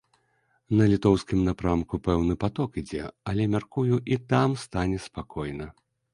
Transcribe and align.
На 0.77 0.83
літоўскім 0.93 1.43
напрамку 1.49 1.99
пэўны 2.07 2.37
паток 2.45 2.81
ідзе, 2.83 3.03
але, 3.33 3.43
мяркую, 3.59 3.95
і 4.17 4.19
там 4.35 4.59
стане 4.65 4.97
спакойна. 5.07 5.71